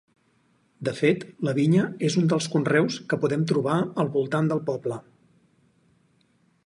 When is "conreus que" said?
2.55-3.19